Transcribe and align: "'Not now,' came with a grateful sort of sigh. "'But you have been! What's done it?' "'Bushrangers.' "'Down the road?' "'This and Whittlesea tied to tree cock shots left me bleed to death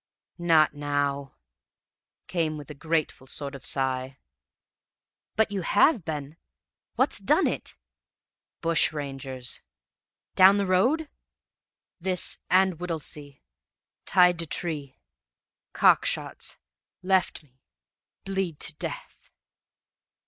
"'Not 0.39 0.73
now,' 0.73 1.35
came 2.25 2.57
with 2.57 2.71
a 2.71 2.73
grateful 2.73 3.27
sort 3.27 3.53
of 3.53 3.63
sigh. 3.67 4.17
"'But 5.35 5.51
you 5.51 5.61
have 5.61 6.03
been! 6.03 6.37
What's 6.95 7.19
done 7.19 7.45
it?' 7.45 7.75
"'Bushrangers.' 8.61 9.61
"'Down 10.33 10.57
the 10.57 10.65
road?' 10.65 11.07
"'This 11.99 12.39
and 12.49 12.79
Whittlesea 12.79 13.41
tied 14.07 14.39
to 14.39 14.47
tree 14.47 14.97
cock 15.71 16.03
shots 16.03 16.57
left 17.03 17.43
me 17.43 17.61
bleed 18.23 18.59
to 18.61 18.73
death 18.73 19.29